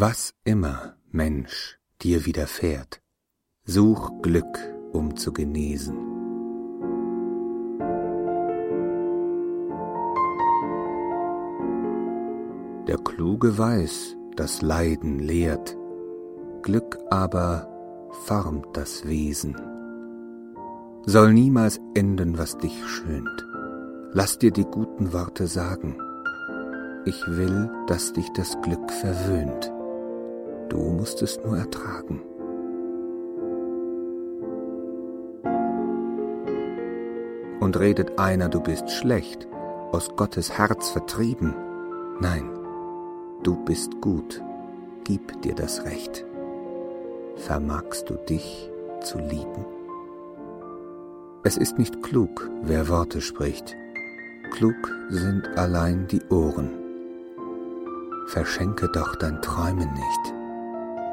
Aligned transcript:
Was 0.00 0.32
immer, 0.44 0.94
Mensch, 1.10 1.76
dir 2.02 2.24
widerfährt, 2.24 3.02
such 3.64 4.22
Glück, 4.22 4.56
um 4.92 5.16
zu 5.16 5.32
genesen. 5.32 5.96
Der 12.86 12.98
Kluge 12.98 13.58
weiß, 13.58 14.16
dass 14.36 14.62
Leiden 14.62 15.18
lehrt, 15.18 15.76
Glück 16.62 16.96
aber 17.10 17.68
formt 18.24 18.68
das 18.74 19.04
Wesen. 19.04 19.56
Soll 21.06 21.32
niemals 21.32 21.80
enden, 21.96 22.38
was 22.38 22.56
dich 22.58 22.86
schönt. 22.86 23.48
Lass 24.12 24.38
dir 24.38 24.52
die 24.52 24.66
guten 24.66 25.12
Worte 25.12 25.48
sagen. 25.48 25.98
Ich 27.04 27.20
will, 27.26 27.68
dass 27.88 28.12
dich 28.12 28.28
das 28.36 28.56
Glück 28.62 28.92
verwöhnt. 28.92 29.72
Du 30.68 30.78
musst 30.78 31.22
es 31.22 31.38
nur 31.44 31.56
ertragen. 31.56 32.20
Und 37.60 37.78
redet 37.78 38.18
einer, 38.18 38.48
du 38.48 38.60
bist 38.60 38.90
schlecht, 38.90 39.48
aus 39.92 40.10
Gottes 40.16 40.56
Herz 40.56 40.90
vertrieben. 40.90 41.54
Nein, 42.20 42.50
du 43.42 43.56
bist 43.64 44.00
gut, 44.00 44.42
gib 45.04 45.40
dir 45.42 45.54
das 45.54 45.84
Recht. 45.84 46.24
Vermagst 47.36 48.10
du 48.10 48.14
dich 48.14 48.70
zu 49.00 49.18
lieben? 49.18 49.64
Es 51.44 51.56
ist 51.56 51.78
nicht 51.78 52.02
klug, 52.02 52.50
wer 52.62 52.88
Worte 52.88 53.20
spricht, 53.20 53.76
klug 54.50 54.74
sind 55.08 55.46
allein 55.56 56.06
die 56.08 56.22
Ohren. 56.30 56.70
Verschenke 58.26 58.90
doch 58.92 59.16
dein 59.16 59.40
Träumen 59.40 59.90
nicht, 59.92 60.34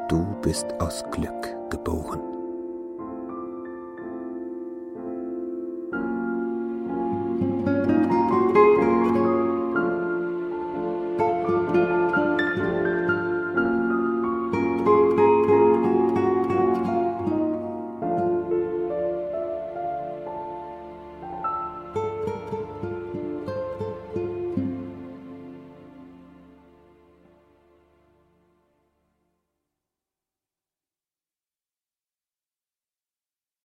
du 0.08 0.24
bist 0.42 0.66
aus 0.80 1.04
Glück 1.10 1.56
geboren. 1.70 2.25